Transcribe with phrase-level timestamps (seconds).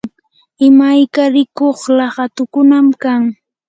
[0.67, 3.21] imayka rikuq laqatukunam kan.